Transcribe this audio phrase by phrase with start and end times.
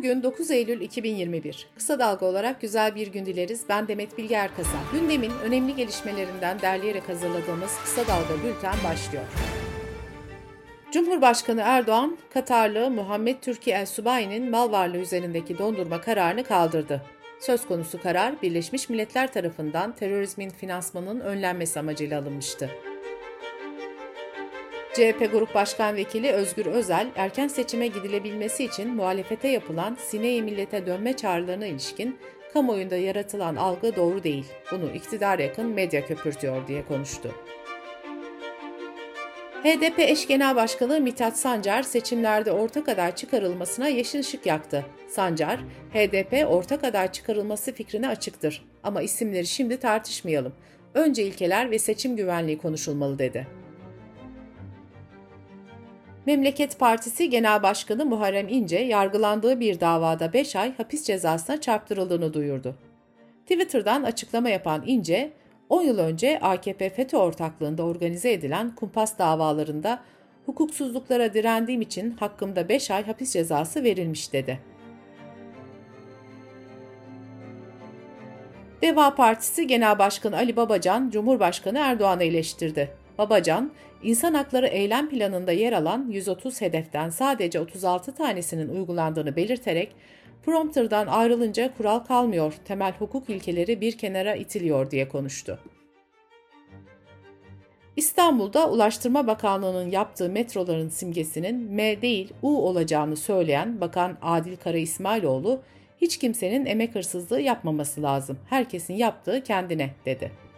[0.00, 1.66] Bugün 9 Eylül 2021.
[1.76, 3.62] Kısa Dalga olarak güzel bir gün dileriz.
[3.68, 4.92] Ben Demet Bilge Erkasap.
[4.92, 9.24] Gündemin önemli gelişmelerinden derleyerek hazırladığımız Kısa Dalga Bülten başlıyor.
[10.92, 17.02] Cumhurbaşkanı Erdoğan, Katarlı Muhammed Türki El Subayi'nin mal varlığı üzerindeki dondurma kararını kaldırdı.
[17.40, 22.70] Söz konusu karar Birleşmiş Milletler tarafından terörizmin finansmanının önlenmesi amacıyla alınmıştı.
[24.94, 31.16] CHP Grup Başkan Vekili Özgür Özel, erken seçime gidilebilmesi için muhalefete yapılan Sine-i Millete dönme
[31.16, 32.18] çağrılarına ilişkin
[32.52, 37.34] kamuoyunda yaratılan algı doğru değil, bunu iktidar yakın medya köpürtüyor diye konuştu.
[39.64, 44.86] HDP eş genel başkanı Mithat Sancar seçimlerde ortak aday çıkarılmasına yeşil ışık yaktı.
[45.08, 45.60] Sancar,
[45.94, 50.52] HDP ortak aday çıkarılması fikrine açıktır ama isimleri şimdi tartışmayalım.
[50.94, 53.59] Önce ilkeler ve seçim güvenliği konuşulmalı dedi.
[56.30, 62.74] Memleket Partisi Genel Başkanı Muharrem İnce yargılandığı bir davada 5 ay hapis cezasına çarptırıldığını duyurdu.
[63.46, 65.32] Twitter'dan açıklama yapan İnce,
[65.68, 70.02] 10 yıl önce AKP FETÖ ortaklığında organize edilen kumpas davalarında
[70.46, 74.60] hukuksuzluklara direndiğim için hakkımda 5 ay hapis cezası verilmiş dedi.
[78.82, 82.99] Deva Partisi Genel Başkanı Ali Babacan, Cumhurbaşkanı Erdoğan'ı eleştirdi.
[83.20, 83.70] Babacan,
[84.02, 89.92] insan hakları eylem planında yer alan 130 hedeften sadece 36 tanesinin uygulandığını belirterek,
[90.42, 95.58] prompterdan ayrılınca kural kalmıyor, temel hukuk ilkeleri bir kenara itiliyor diye konuştu.
[97.96, 105.60] İstanbul'da Ulaştırma Bakanlığı'nın yaptığı metroların simgesinin M değil U olacağını söyleyen Bakan Adil Kara İsmailoğlu,
[106.00, 110.49] hiç kimsenin emek hırsızlığı yapmaması lazım, herkesin yaptığı kendine dedi.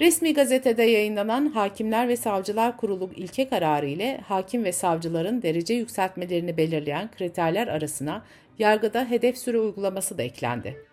[0.00, 6.56] Resmi gazetede yayınlanan Hakimler ve Savcılar Kurulu ilke kararı ile hakim ve savcıların derece yükseltmelerini
[6.56, 8.24] belirleyen kriterler arasına
[8.58, 10.87] yargıda hedef süre uygulaması da eklendi.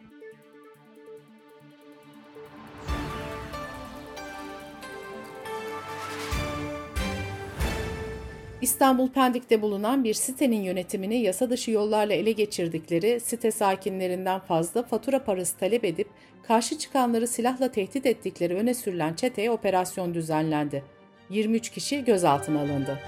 [8.62, 15.24] İstanbul Pendik'te bulunan bir sitenin yönetimini yasa dışı yollarla ele geçirdikleri site sakinlerinden fazla fatura
[15.24, 16.08] parası talep edip
[16.44, 20.84] karşı çıkanları silahla tehdit ettikleri öne sürülen çeteye operasyon düzenlendi.
[21.30, 23.00] 23 kişi gözaltına alındı.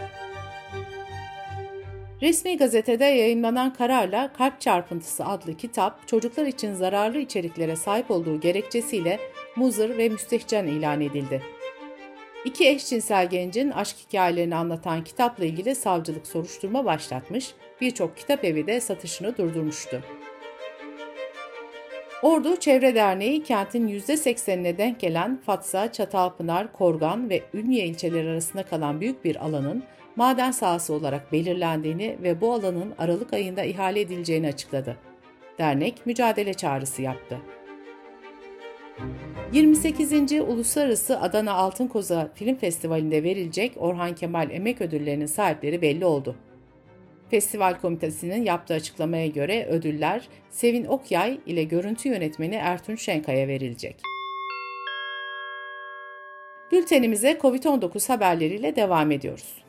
[2.21, 9.19] Resmi gazetede yayınlanan kararla Kalp Çarpıntısı adlı kitap çocuklar için zararlı içeriklere sahip olduğu gerekçesiyle
[9.55, 11.56] muzır ve müstehcen ilan edildi.
[12.47, 18.81] İki eşcinsel gencin aşk hikayelerini anlatan kitapla ilgili savcılık soruşturma başlatmış, birçok kitap evi de
[18.81, 20.03] satışını durdurmuştu.
[22.21, 29.01] Ordu Çevre Derneği kentin %80'ine denk gelen Fatsa, Çatalpınar, Korgan ve Ünye ilçeleri arasında kalan
[29.01, 29.83] büyük bir alanın
[30.15, 34.97] maden sahası olarak belirlendiğini ve bu alanın Aralık ayında ihale edileceğini açıkladı.
[35.57, 37.37] Dernek mücadele çağrısı yaptı.
[39.53, 40.31] 28.
[40.47, 46.35] Uluslararası Adana Altın Koza Film Festivali'nde verilecek Orhan Kemal Emek Ödülleri'nin sahipleri belli oldu.
[47.29, 53.95] Festival komitesinin yaptığı açıklamaya göre ödüller Sevin Okyay ile görüntü yönetmeni Ertuğrul Şenkaya verilecek.
[56.71, 59.66] Bültenimize COVID-19 haberleriyle devam ediyoruz.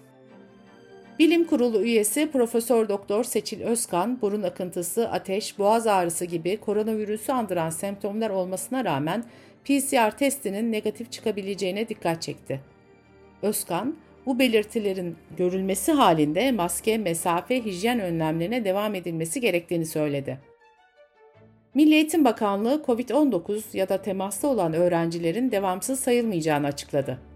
[1.19, 7.71] Bilim Kurulu üyesi Profesör Doktor Seçil Özkan, burun akıntısı, ateş, boğaz ağrısı gibi koronavirüsü andıran
[7.71, 9.25] semptomlar olmasına rağmen
[9.65, 12.61] PCR testinin negatif çıkabileceğine dikkat çekti.
[13.43, 13.97] Özkan,
[14.27, 20.39] bu belirtilerin görülmesi halinde maske, mesafe, hijyen önlemlerine devam edilmesi gerektiğini söyledi.
[21.75, 27.28] Milli Eğitim Bakanlığı COVID-19 ya da temaslı olan öğrencilerin devamsız sayılmayacağını açıkladı.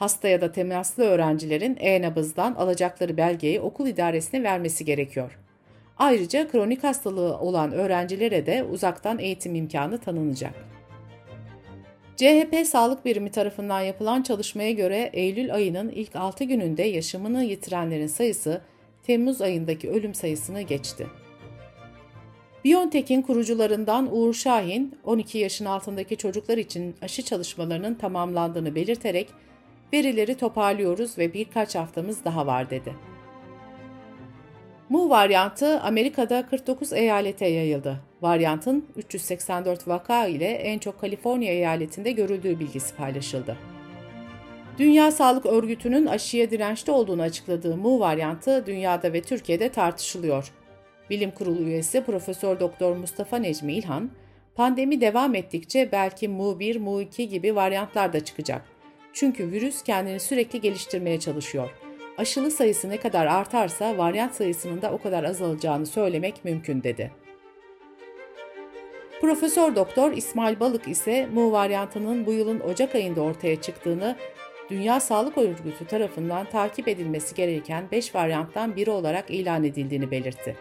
[0.00, 5.38] Hasta ya da temaslı öğrencilerin e-nabızdan alacakları belgeyi okul idaresine vermesi gerekiyor.
[5.98, 10.54] Ayrıca kronik hastalığı olan öğrencilere de uzaktan eğitim imkanı tanınacak.
[12.16, 18.60] CHP Sağlık Birimi tarafından yapılan çalışmaya göre Eylül ayının ilk 6 gününde yaşamını yitirenlerin sayısı
[19.02, 21.06] Temmuz ayındaki ölüm sayısını geçti.
[22.64, 29.28] BioNTech'in kurucularından Uğur Şahin, 12 yaşın altındaki çocuklar için aşı çalışmalarının tamamlandığını belirterek
[29.92, 32.94] verileri toparlıyoruz ve birkaç haftamız daha var dedi.
[34.88, 38.00] Mu varyantı Amerika'da 49 eyalete yayıldı.
[38.22, 43.56] Varyantın 384 vaka ile en çok Kaliforniya eyaletinde görüldüğü bilgisi paylaşıldı.
[44.78, 50.52] Dünya Sağlık Örgütü'nün aşıya dirençli olduğunu açıkladığı Mu varyantı dünyada ve Türkiye'de tartışılıyor.
[51.10, 54.10] Bilim Kurulu üyesi Profesör Doktor Mustafa Necmi İlhan,
[54.54, 58.62] pandemi devam ettikçe belki Mu 1, Mu 2 gibi varyantlar da çıkacak.
[59.12, 61.70] Çünkü virüs kendini sürekli geliştirmeye çalışıyor.
[62.18, 67.12] Aşılı sayısı ne kadar artarsa varyant sayısının da o kadar azalacağını söylemek mümkün dedi.
[69.20, 74.16] Profesör Doktor İsmail Balık ise Mu varyantının bu yılın Ocak ayında ortaya çıktığını
[74.70, 80.56] Dünya Sağlık Örgütü tarafından takip edilmesi gereken 5 varyanttan biri olarak ilan edildiğini belirtti.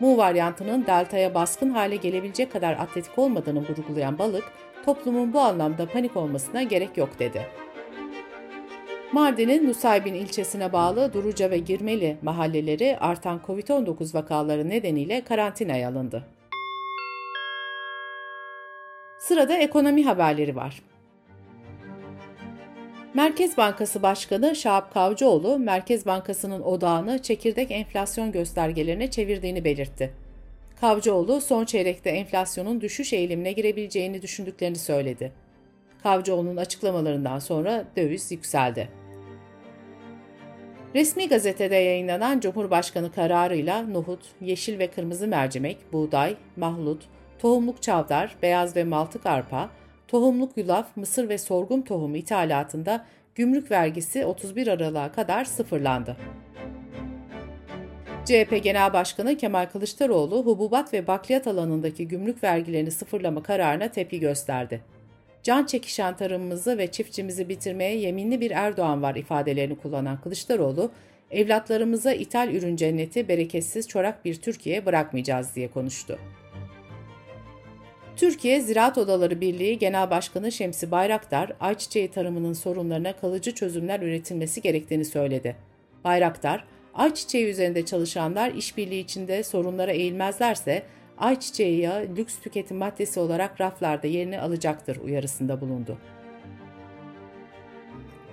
[0.00, 4.44] Mu varyantının delta'ya baskın hale gelebilecek kadar atletik olmadığını vurgulayan Balık,
[4.84, 7.46] toplumun bu anlamda panik olmasına gerek yok dedi.
[9.12, 16.24] Mardin'in Nusaybin ilçesine bağlı Duruca ve Girmeli mahalleleri artan COVID-19 vakaları nedeniyle karantinaya alındı.
[19.18, 20.82] Sırada ekonomi haberleri var.
[23.14, 30.12] Merkez Bankası Başkanı Şahap Kavcıoğlu, Merkez Bankası'nın odağını çekirdek enflasyon göstergelerine çevirdiğini belirtti.
[30.80, 35.45] Kavcıoğlu, son çeyrekte enflasyonun düşüş eğilimine girebileceğini düşündüklerini söyledi.
[36.02, 38.88] Kavcıoğlu'nun açıklamalarından sonra döviz yükseldi.
[40.94, 47.08] Resmi gazetede yayınlanan Cumhurbaşkanı kararıyla nohut, yeşil ve kırmızı mercimek, buğday, mahlut,
[47.38, 49.70] tohumluk çavdar, beyaz ve maltık arpa,
[50.08, 53.04] tohumluk yulaf, mısır ve sorghum tohumu ithalatında
[53.34, 56.16] gümrük vergisi 31 Aralık'a kadar sıfırlandı.
[58.24, 64.95] CHP Genel Başkanı Kemal Kılıçdaroğlu, hububat ve bakliyat alanındaki gümrük vergilerini sıfırlama kararına tepki gösterdi.
[65.46, 70.90] Can çekişen tarımımızı ve çiftçimizi bitirmeye yeminli bir Erdoğan var ifadelerini kullanan Kılıçdaroğlu,
[71.30, 76.18] evlatlarımıza ithal ürün cenneti, bereketsiz çorak bir Türkiye bırakmayacağız diye konuştu.
[78.16, 85.04] Türkiye Ziraat Odaları Birliği Genel Başkanı Şemsi Bayraktar, ayçiçeği tarımının sorunlarına kalıcı çözümler üretilmesi gerektiğini
[85.04, 85.56] söyledi.
[86.04, 86.64] Bayraktar,
[86.94, 90.82] ayçiçeği üzerinde çalışanlar işbirliği içinde sorunlara eğilmezlerse
[91.18, 95.98] ayçiçeği yağı lüks tüketim maddesi olarak raflarda yerini alacaktır uyarısında bulundu.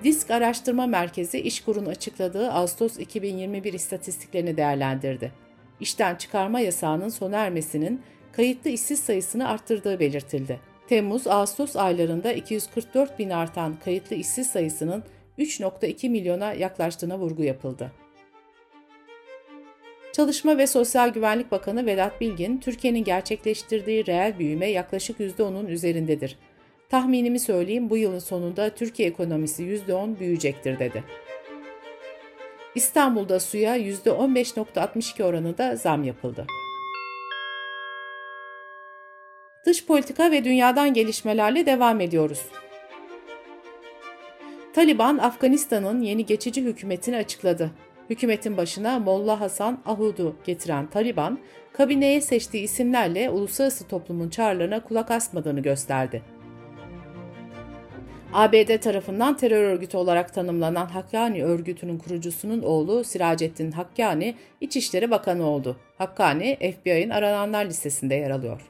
[0.04, 5.32] Disk Araştırma Merkezi İşkur'un açıkladığı Ağustos 2021 istatistiklerini değerlendirdi.
[5.80, 8.02] İşten çıkarma yasağının sona ermesinin
[8.32, 10.60] kayıtlı işsiz sayısını arttırdığı belirtildi.
[10.88, 15.04] Temmuz-Ağustos aylarında 244 bin artan kayıtlı işsiz sayısının
[15.40, 17.92] 3.2 milyona yaklaştığına vurgu yapıldı.
[20.14, 26.38] Çalışma ve Sosyal Güvenlik Bakanı Vedat Bilgin, Türkiye'nin gerçekleştirdiği reel büyüme yaklaşık %10'un üzerindedir.
[26.90, 31.04] Tahminimi söyleyeyim bu yılın sonunda Türkiye ekonomisi %10 büyüyecektir dedi.
[32.76, 36.48] İstanbul'da suya %15.62 oranında zam yapıldı.
[39.66, 42.42] Dış politika ve dünyadan gelişmelerle devam ediyoruz.
[44.74, 47.72] Taliban, Afganistan'ın yeni geçici hükümetini açıkladı.
[48.10, 51.40] Hükümetin başına Molla Hasan Ahud'u getiren Taliban,
[51.74, 56.22] kabineye seçtiği isimlerle uluslararası toplumun çağrılarına kulak asmadığını gösterdi.
[58.34, 65.78] ABD tarafından terör örgütü olarak tanımlanan Hakkani örgütünün kurucusunun oğlu Siracettin Hakkani, İçişleri Bakanı oldu.
[65.98, 68.62] Hakkani, FBI'nin arananlar listesinde yer alıyor.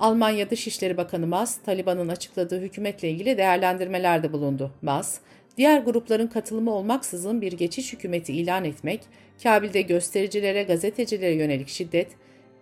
[0.00, 4.70] Almanya Dışişleri Bakanı Mas, Taliban'ın açıkladığı hükümetle ilgili değerlendirmelerde bulundu.
[4.82, 5.20] Mas,
[5.56, 9.00] diğer grupların katılımı olmaksızın bir geçiş hükümeti ilan etmek,
[9.42, 12.08] Kabil'de göstericilere, gazetecilere yönelik şiddet,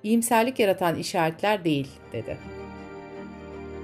[0.03, 2.39] iyimserlik yaratan işaretler değil, dedi.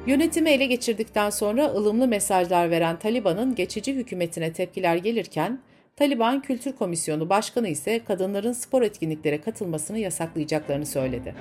[0.06, 5.60] Yönetimi ele geçirdikten sonra ılımlı mesajlar veren Taliban'ın geçici hükümetine tepkiler gelirken,
[5.96, 11.34] Taliban Kültür Komisyonu Başkanı ise kadınların spor etkinliklere katılmasını yasaklayacaklarını söyledi.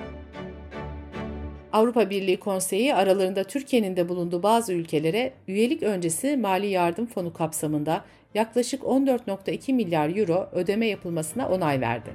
[1.74, 8.04] Avrupa Birliği Konseyi aralarında Türkiye'nin de bulunduğu bazı ülkelere üyelik öncesi mali yardım fonu kapsamında
[8.34, 12.10] yaklaşık 14.2 milyar euro ödeme yapılmasına onay verdi.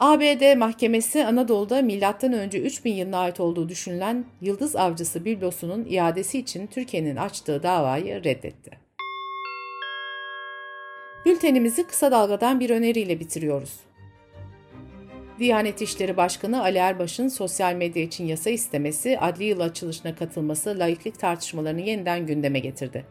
[0.00, 2.58] ABD Mahkemesi Anadolu'da M.Ö.
[2.58, 8.70] 3000 yılına ait olduğu düşünülen Yıldız Avcısı biblosunun iadesi için Türkiye'nin açtığı davayı reddetti.
[11.26, 13.89] Bültenimizi kısa dalgadan bir öneriyle bitiriyoruz.
[15.40, 21.18] Diyanet İşleri Başkanı Ali Erbaş'ın sosyal medya için yasa istemesi, adli yıl açılışına katılması laiklik
[21.18, 23.06] tartışmalarını yeniden gündeme getirdi.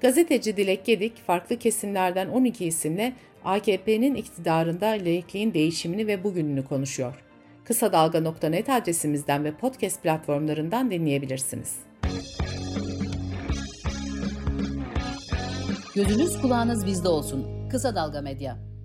[0.00, 3.12] Gazeteci Dilek Gedik, farklı kesimlerden 12 isimle
[3.44, 7.24] AKP'nin iktidarında laikliğin değişimini ve bugününü konuşuyor.
[7.64, 11.76] Kısa Dalga.net adresimizden ve podcast platformlarından dinleyebilirsiniz.
[15.94, 17.68] Gözünüz kulağınız bizde olsun.
[17.70, 18.75] Kısa Dalga Medya.